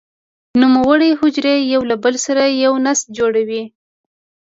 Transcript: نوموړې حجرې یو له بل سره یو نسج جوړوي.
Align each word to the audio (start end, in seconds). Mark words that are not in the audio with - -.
نوموړې 0.61 1.09
حجرې 1.19 1.55
یو 1.73 1.81
له 1.89 1.95
بل 2.03 2.15
سره 2.25 2.43
یو 2.63 2.73
نسج 2.85 3.07
جوړوي. 3.17 3.63